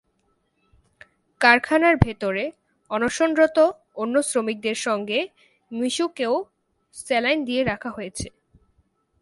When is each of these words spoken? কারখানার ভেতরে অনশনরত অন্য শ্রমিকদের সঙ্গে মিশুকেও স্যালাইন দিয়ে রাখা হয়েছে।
কারখানার 1.41 1.95
ভেতরে 1.97 2.43
অনশনরত 2.91 3.57
অন্য 3.95 4.15
শ্রমিকদের 4.23 4.77
সঙ্গে 4.87 5.19
মিশুকেও 5.71 6.33
স্যালাইন 6.95 7.39
দিয়ে 7.45 7.61
রাখা 7.63 7.89
হয়েছে। 7.89 8.27